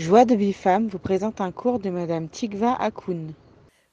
[0.00, 3.34] Joie de Bifam vous présente un cours de Madame Tikva Akoun.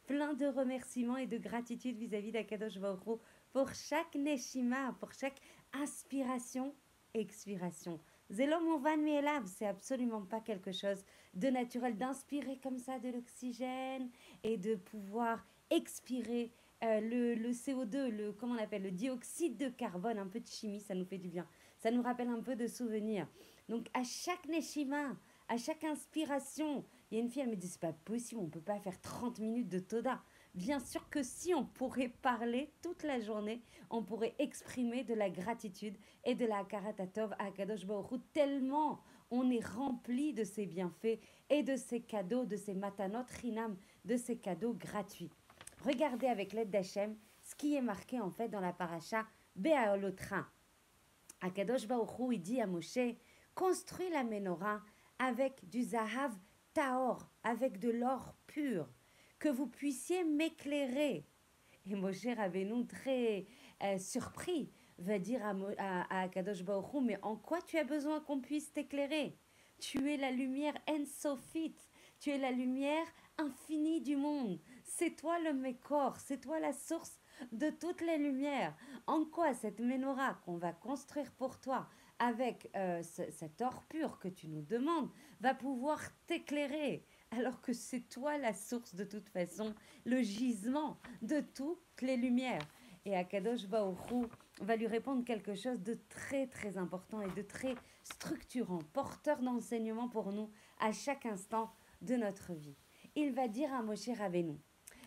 [0.05, 3.19] Plein de remerciements et de gratitude vis-à-vis d'Akadosh Baruch
[3.51, 5.35] pour chaque neshima, pour chaque
[5.73, 6.73] inspiration
[7.13, 7.99] expiration.
[8.31, 14.09] Zelo Mouvan Mielav, c'est absolument pas quelque chose de naturel d'inspirer comme ça de l'oxygène
[14.45, 16.53] et de pouvoir expirer
[16.85, 20.47] euh, le, le CO2, le, comment on appelle, le dioxyde de carbone, un peu de
[20.47, 21.45] chimie, ça nous fait du bien.
[21.79, 23.27] Ça nous rappelle un peu de souvenirs.
[23.67, 25.17] Donc à chaque neshima,
[25.49, 28.49] à chaque inspiration, il y a une fille, elle me dit, c'est pas possible, on
[28.49, 30.21] peut pas faire 30 minutes de Toda.
[30.55, 35.29] Bien sûr que si on pourrait parler toute la journée, on pourrait exprimer de la
[35.29, 41.19] gratitude et de la karatatov à Kadosh Baruch tellement on est rempli de ses bienfaits
[41.49, 45.31] et de ses cadeaux, de ses matanot rinam, de ses cadeaux gratuits.
[45.83, 50.47] Regardez avec l'aide d'Hachem ce qui est marqué en fait dans la paracha Béaolotrin.
[51.41, 53.15] Akadosh Baruch Hu, il dit à Moshe,
[53.53, 54.81] construis la menorah
[55.19, 56.33] avec du zahav
[56.73, 58.87] taor, avec de l'or pur,
[59.39, 61.25] que vous puissiez m'éclairer.
[61.85, 63.47] Et Moshe Rabbeinu, très
[63.83, 65.41] euh, surpris, va dire
[65.77, 69.37] à, Kadosh Baruch mais en quoi tu as besoin qu'on puisse t'éclairer?
[69.79, 73.05] Tu es la lumière en-sophite, tu es la lumière
[73.37, 74.59] infinie du monde.
[74.83, 77.19] C'est toi le Mécor, c'est toi la source
[77.51, 78.75] de toutes les lumières.
[79.05, 81.87] En quoi cette menorah qu'on va construire pour toi
[82.19, 87.73] avec euh, ce- cet or pur que tu nous demandes va pouvoir t'éclairer alors que
[87.73, 92.65] c'est toi la source de toute façon, le gisement de toutes les lumières.
[93.05, 94.25] Et Akadosh Hu
[94.61, 100.07] va lui répondre quelque chose de très très important et de très structurant, porteur d'enseignement
[100.09, 101.69] pour nous à chaque instant
[102.01, 102.77] de notre vie.
[103.15, 104.57] Il va dire à Moshe Rabbeinu,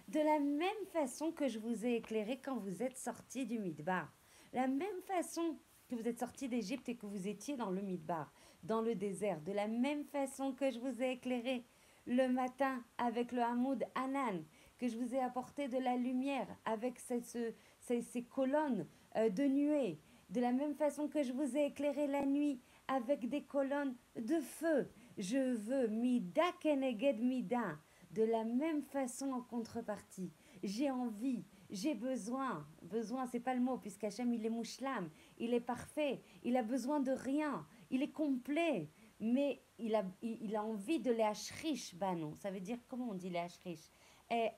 [0.08, 4.12] de la même façon que je vous ai éclairé quand vous êtes sortis du Midbar,
[4.52, 5.58] la même façon
[5.90, 9.40] que vous êtes sortis d'Égypte et que vous étiez dans le Midbar, dans le désert,
[9.40, 11.64] de la même façon que je vous ai éclairé
[12.06, 14.42] le matin avec le Hamoud Anan,
[14.78, 18.86] que je vous ai apporté de la lumière avec ces, ce- ces- ces colonnes
[19.16, 19.98] euh, de nuée,
[20.30, 24.38] de la même façon que je vous ai éclairé la nuit avec des colonnes de
[24.40, 24.88] feu.
[25.18, 27.78] Je veux Mida Keneged Mida,
[28.12, 30.30] de la même façon en contrepartie.
[30.62, 32.66] J'ai envie, j'ai besoin.
[32.82, 37.00] Besoin, c'est pas le mot, puisqu'Hachem, il est mouchlam, il est parfait, il a besoin
[37.00, 38.88] de rien, il est complet.
[39.22, 42.34] Mais il a, il, a envie de les hachrish, banon.
[42.36, 43.90] Ça veut dire, comment on dit les hachrish?
[44.30, 44.48] Eh,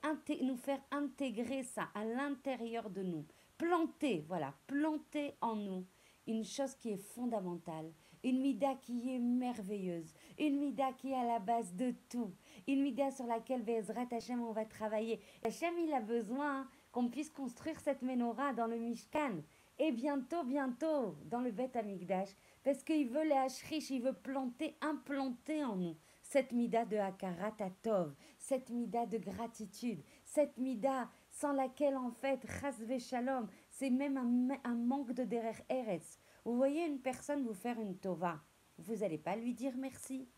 [0.41, 3.25] Nous faire intégrer ça à l'intérieur de nous.
[3.57, 5.85] Planter, voilà, planter en nous
[6.27, 7.91] une chose qui est fondamentale,
[8.23, 12.33] une mida qui est merveilleuse, une mida qui est à la base de tout,
[12.67, 15.19] une mida sur laquelle Bezrat Hashem on va travailler.
[15.43, 19.41] Hashem il a besoin qu'on puisse construire cette menorah dans le Mishkan
[19.79, 22.29] et bientôt, bientôt dans le Bet Amigdash
[22.63, 27.57] parce qu'il veut les hachrish, il veut planter, implanter en nous cette mida de Hakarat
[27.81, 34.17] Tov, cette mida de gratitude, cette mida sans laquelle en fait, Chas Shalom, c'est même
[34.17, 36.19] un, ma- un manque de derer Eretz.
[36.45, 38.39] Vous voyez une personne vous faire une tova,
[38.77, 40.29] vous n'allez pas lui dire merci.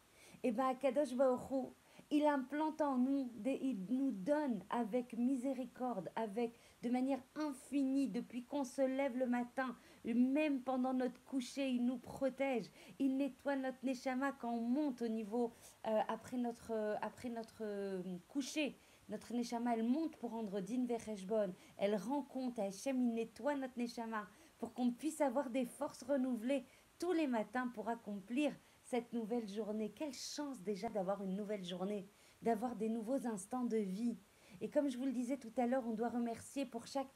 [0.41, 1.66] Et bien, Akadosh Baruch Hu,
[2.12, 6.53] il implante en nous, il nous donne avec miséricorde, avec
[6.84, 9.75] de manière infinie, depuis qu'on se lève le matin,
[10.06, 12.69] même pendant notre coucher, il nous protège,
[13.00, 15.52] il nettoie notre neshama quand on monte au niveau
[15.88, 18.78] euh, après notre, euh, après notre euh, coucher.
[19.09, 21.53] Notre neshama, elle monte pour rendre din vecheshbon.
[21.77, 24.27] Elle rend compte à il nettoie notre neshama
[24.57, 26.66] pour qu'on puisse avoir des forces renouvelées
[26.97, 28.51] tous les matins pour accomplir
[28.83, 29.91] cette nouvelle journée.
[29.91, 32.07] Quelle chance déjà d'avoir une nouvelle journée,
[32.41, 34.17] d'avoir des nouveaux instants de vie.
[34.61, 37.13] Et comme je vous le disais tout à l'heure, on doit remercier pour chaque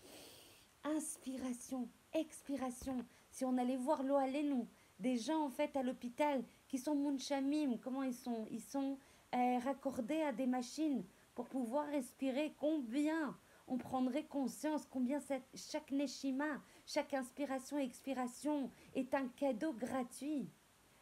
[0.83, 3.05] inspiration, expiration.
[3.31, 4.67] Si on allait voir l'eau nous,
[4.99, 8.45] des gens en fait à l'hôpital qui sont munchamim, comment ils sont?
[8.51, 8.97] Ils sont
[9.35, 11.03] euh, raccordés à des machines
[11.35, 12.53] pour pouvoir respirer.
[12.57, 13.37] Combien
[13.69, 20.49] on prendrait conscience combien cette, chaque neshima, chaque inspiration et expiration est un cadeau gratuit.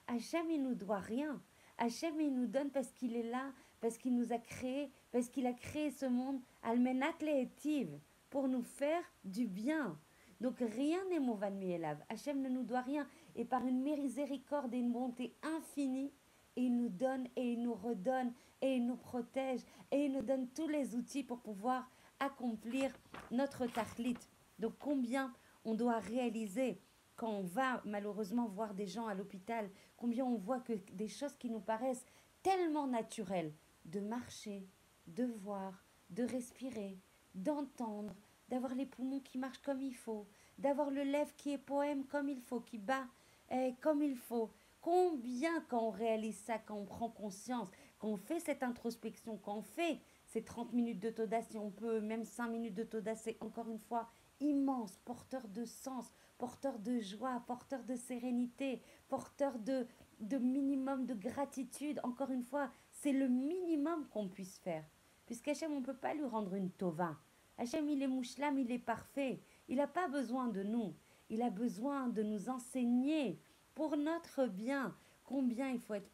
[0.08, 1.42] Hachem, il nous doit rien.
[1.78, 5.48] Hachem, il nous donne parce qu'il est là, parce qu'il nous a créés, parce qu'il
[5.48, 8.00] a créé ce monde, almenat lehetiv,
[8.30, 9.98] pour nous faire du bien.
[10.42, 12.04] Donc rien n'est mouvan mielav.
[12.10, 13.08] Hachem ne nous doit rien.
[13.36, 16.12] Et par une miséricorde et une bonté infinie,
[16.58, 19.62] il nous donne et il nous redonne et il nous protège
[19.92, 21.90] et il nous donne tous les outils pour pouvoir
[22.20, 22.92] accomplir
[23.32, 24.18] notre tachlit.
[24.60, 25.34] Donc combien
[25.64, 26.82] on doit réaliser
[27.16, 31.36] quand on va malheureusement voir des gens à l'hôpital, combien on voit que des choses
[31.38, 32.06] qui nous paraissent
[32.44, 33.54] tellement naturelles,
[33.86, 34.68] de marcher,
[35.08, 36.98] de voir, de respirer,
[37.34, 38.14] d'entendre,
[38.50, 40.28] d'avoir les poumons qui marchent comme il faut,
[40.58, 43.06] d'avoir le lèvre qui est poème comme il faut, qui bat
[43.50, 44.52] eh, comme il faut,
[44.88, 47.68] Combien quand on réalise ça, quand on prend conscience,
[48.00, 51.72] quand on fait cette introspection, quand on fait ces 30 minutes de Toda, si on
[51.72, 54.08] peut, même 5 minutes de Toda, c'est encore une fois
[54.40, 59.86] immense, porteur de sens, porteur de joie, porteur de sérénité, porteur de,
[60.22, 62.00] de minimum de gratitude.
[62.04, 64.86] Encore une fois, c'est le minimum qu'on puisse faire.
[65.26, 67.18] Puisqu'Hachem, on ne peut pas lui rendre une tova.
[67.58, 69.42] Hachem, il est mouchlam, il est parfait.
[69.68, 70.96] Il n'a pas besoin de nous.
[71.30, 73.42] Il a besoin de nous enseigner
[73.78, 76.10] pour notre bien combien il faut être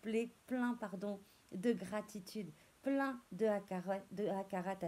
[0.48, 1.22] plein pardon,
[1.54, 2.52] de gratitude,
[2.82, 4.80] plein de hakarat, de hakarat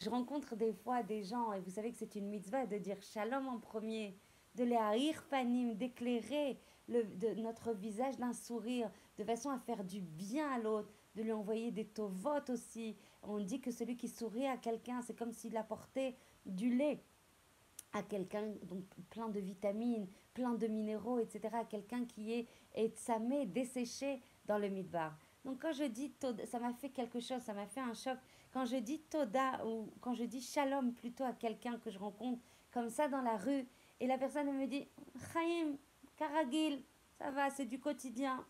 [0.00, 3.02] Je rencontre des fois des gens, et vous savez que c'est une mitzvah de dire
[3.02, 4.16] shalom en premier,
[4.54, 8.88] de les haïr panim, d'éclairer notre visage d'un sourire,
[9.18, 12.96] de façon à faire du bien à l'autre, de lui envoyer des tovot aussi.
[13.24, 16.14] On dit que celui qui sourit à quelqu'un, c'est comme s'il apportait
[16.46, 17.02] du lait
[17.92, 22.96] à quelqu'un, donc plein de vitamines, plein de minéraux, etc., à quelqu'un qui est, est
[22.98, 25.16] samé, desséché dans le midbar.
[25.44, 28.18] Donc quand je dis Toda, ça m'a fait quelque chose, ça m'a fait un choc.
[28.52, 32.40] Quand je dis Toda ou quand je dis Shalom plutôt à quelqu'un que je rencontre
[32.72, 33.66] comme ça dans la rue,
[34.00, 34.86] et la personne me dit
[35.32, 35.76] Chaim,
[36.16, 36.82] Karagil,
[37.18, 38.44] ça va, c'est du quotidien.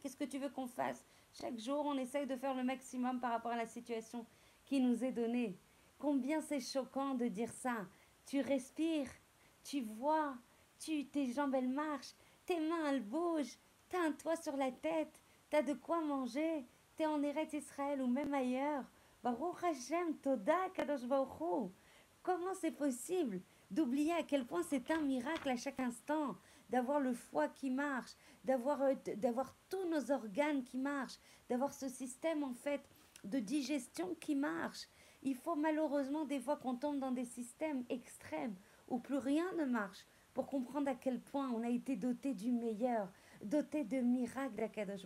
[0.00, 1.04] Qu'est-ce que tu veux qu'on fasse?
[1.32, 4.26] Chaque jour, on essaye de faire le maximum par rapport à la situation
[4.64, 5.56] qui nous est donnée.
[5.98, 7.86] Combien c'est choquant de dire ça.
[8.26, 9.10] Tu respires,
[9.64, 10.36] tu vois,
[10.78, 12.14] tu, tes jambes elles marchent,
[12.46, 13.58] tes mains elles bougent,
[13.88, 15.20] t'as un toit sur la tête,
[15.50, 16.64] t'as de quoi manger,
[16.96, 18.84] t'es en Eretz Israël ou même ailleurs.
[19.22, 20.16] Baruch Hashem,
[20.74, 21.02] Kadosh
[22.22, 23.40] Comment c'est possible
[23.70, 26.36] d'oublier à quel point c'est un miracle à chaque instant,
[26.70, 28.12] d'avoir le foie qui marche,
[28.44, 32.82] d'avoir, euh, d'avoir tous nos organes qui marchent, d'avoir ce système en fait
[33.24, 34.88] de digestion qui marche?
[35.22, 38.54] Il faut malheureusement des fois qu'on tombe dans des systèmes extrêmes
[38.86, 40.06] où plus rien ne marche
[40.38, 43.10] pour comprendre à quel point on a été doté du meilleur,
[43.42, 45.02] doté de miracles d'Akadosh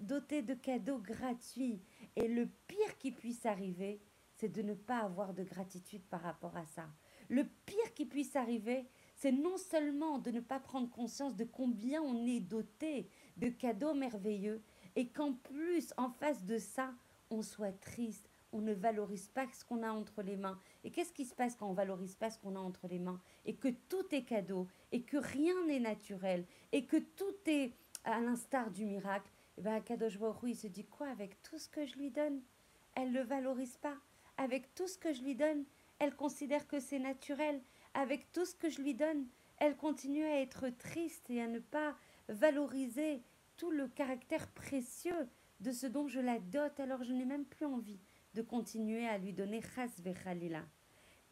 [0.00, 1.80] doté de cadeaux gratuits.
[2.16, 4.00] Et le pire qui puisse arriver,
[4.34, 6.88] c'est de ne pas avoir de gratitude par rapport à ça.
[7.28, 12.02] Le pire qui puisse arriver, c'est non seulement de ne pas prendre conscience de combien
[12.02, 14.60] on est doté de cadeaux merveilleux,
[14.96, 16.92] et qu'en plus, en face de ça,
[17.30, 20.58] on soit triste, on ne valorise pas ce qu'on a entre les mains.
[20.84, 23.20] Et qu'est-ce qui se passe quand on valorise pas ce qu'on a entre les mains?
[23.44, 27.72] Et que tout est cadeau, et que rien n'est naturel, et que tout est
[28.04, 29.30] à l'instar du miracle.
[29.56, 32.10] Et eh bien, Kadosh Baruch il se dit quoi avec tout ce que je lui
[32.10, 32.40] donne?
[32.94, 33.96] Elle ne le valorise pas.
[34.36, 35.64] Avec tout ce que je lui donne,
[35.98, 37.60] elle considère que c'est naturel.
[37.94, 39.26] Avec tout ce que je lui donne,
[39.58, 41.96] elle continue à être triste et à ne pas
[42.28, 43.20] valoriser
[43.56, 45.28] tout le caractère précieux
[45.60, 46.78] de ce dont je la dote.
[46.78, 47.98] Alors je n'ai même plus envie
[48.38, 50.62] de continuer à lui donner chas Khalila.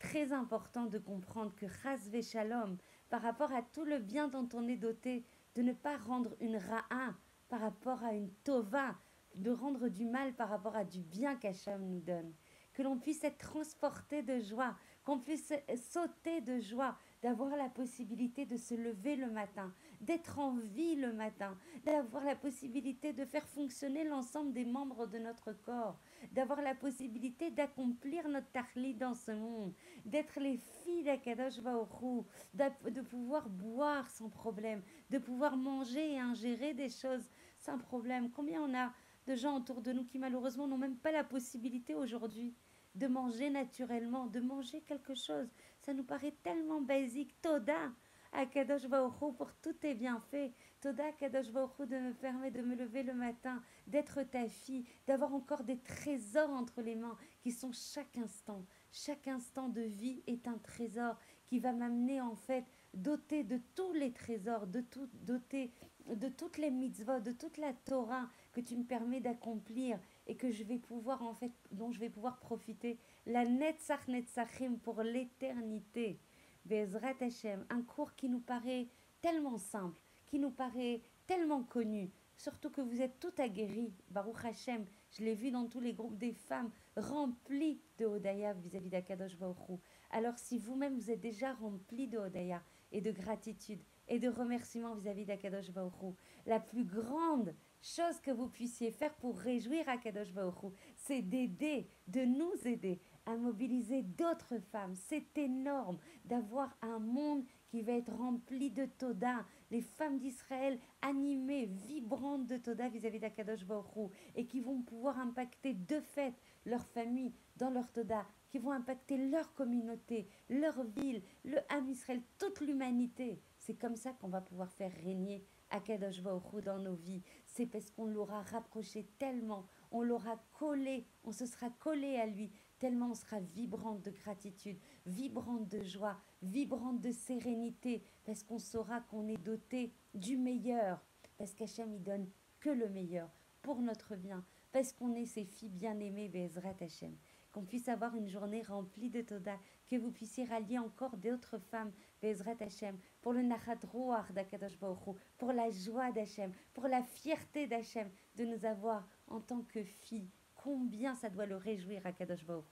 [0.00, 4.66] Très important de comprendre que chas shalom, par rapport à tout le bien dont on
[4.66, 5.24] est doté,
[5.54, 7.14] de ne pas rendre une ra'a
[7.48, 8.96] par rapport à une tova,
[9.36, 12.32] de rendre du mal par rapport à du bien qu'Hacham nous donne
[12.76, 15.50] que l'on puisse être transporté de joie, qu'on puisse
[15.90, 21.14] sauter de joie, d'avoir la possibilité de se lever le matin, d'être en vie le
[21.14, 21.56] matin,
[21.86, 25.98] d'avoir la possibilité de faire fonctionner l'ensemble des membres de notre corps,
[26.32, 29.72] d'avoir la possibilité d'accomplir notre tahli dans ce monde,
[30.04, 32.22] d'être les filles d'Akadosh Baoru,
[32.54, 37.28] de pouvoir boire sans problème, de pouvoir manger et ingérer des choses
[37.58, 38.30] sans problème.
[38.30, 38.92] Combien on a
[39.26, 42.54] de gens autour de nous qui malheureusement n'ont même pas la possibilité aujourd'hui
[42.94, 45.48] de manger naturellement, de manger quelque chose.
[45.82, 47.34] Ça nous paraît tellement basique.
[47.42, 47.92] Toda,
[48.32, 50.52] Akadosh Baruch pour tous tes bienfaits.
[50.86, 51.10] Toda,
[51.52, 55.78] Baruch de me permettre de me lever le matin, d'être ta fille, d'avoir encore des
[55.78, 58.64] trésors entre les mains qui sont chaque instant.
[58.92, 62.64] Chaque instant de vie est un trésor qui va m'amener en fait
[62.94, 65.72] doté de tous les trésors, de tout, doté
[66.06, 70.52] de toutes les mitzvot, de toute la Torah que tu me permets d'accomplir et que
[70.52, 76.20] je vais pouvoir en fait, dont je vais pouvoir profiter, la Netzach Netzachim pour l'éternité.
[76.64, 78.86] Bezrat Hashem, un cours qui nous paraît
[79.20, 84.86] tellement simple, qui nous paraît tellement connu, surtout que vous êtes tout aguerris, Baruch Hashem,
[85.10, 89.80] je l'ai vu dans tous les groupes des femmes, remplis de Hodaya vis-à-vis d'Akadosh Baruch
[90.10, 94.94] Alors si vous-même vous êtes déjà remplis de Hodaya et de gratitude et de remerciement
[94.94, 96.14] vis-à-vis d'Akadosh Baruch
[96.46, 102.20] la plus grande chose que vous puissiez faire pour réjouir Akadosh Baruch c'est d'aider, de
[102.20, 104.94] nous aider à mobiliser d'autres femmes.
[104.94, 111.66] C'est énorme d'avoir un monde qui va être rempli de Toda, les femmes d'Israël animées,
[111.66, 117.34] vibrantes de Toda vis-à-vis d'Akadosh Baruch et qui vont pouvoir impacter de fait leur famille
[117.56, 123.40] dans leur Toda, qui vont impacter leur communauté, leur ville, le Ham Israël, toute l'humanité.
[123.58, 127.22] C'est comme ça qu'on va pouvoir faire régner Akadosh Baruch dans nos vies.
[127.44, 132.50] C'est parce qu'on l'aura rapproché tellement, on l'aura collé, on se sera collé à lui,
[132.78, 139.00] tellement on sera vibrante de gratitude, vibrante de joie, vibrante de sérénité, parce qu'on saura
[139.00, 141.00] qu'on est doté du meilleur,
[141.38, 142.28] parce qu'Hachem, il donne
[142.60, 143.30] que le meilleur
[143.62, 147.16] pour notre bien, parce qu'on est ses filles bien-aimées, Bezrat Hachem
[147.56, 151.90] qu'on puisse avoir une journée remplie de Toda, que vous puissiez rallier encore d'autres femmes,
[152.20, 158.10] Bezrat Hashem, pour le Nachat Roar d'Akadosh pour la joie d'Hachem, pour la fierté d'Hachem
[158.36, 160.28] de nous avoir en tant que filles.
[160.66, 162.64] Combien ça doit le réjouir, Akadosh Baruch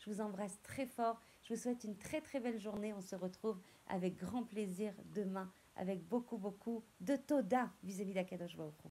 [0.00, 1.18] Je vous embrasse très fort.
[1.42, 2.92] Je vous souhaite une très très belle journée.
[2.92, 8.84] On se retrouve avec grand plaisir demain avec beaucoup beaucoup de Toda vis-à-vis d'Akadosh Baruch